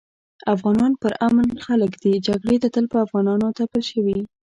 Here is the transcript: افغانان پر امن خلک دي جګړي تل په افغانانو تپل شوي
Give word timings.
افغانان 0.53 0.91
پر 1.01 1.11
امن 1.27 1.47
خلک 1.65 1.91
دي 2.03 2.13
جګړي 2.27 2.57
تل 2.75 2.85
په 2.93 2.97
افغانانو 3.05 3.47
تپل 3.59 3.81
شوي 3.91 4.19